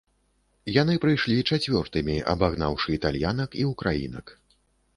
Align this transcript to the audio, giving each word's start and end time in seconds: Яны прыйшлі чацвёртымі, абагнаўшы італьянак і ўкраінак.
Яны 0.81 0.95
прыйшлі 1.03 1.43
чацвёртымі, 1.49 2.17
абагнаўшы 2.35 2.89
італьянак 2.99 3.49
і 3.61 3.69
ўкраінак. 3.77 4.37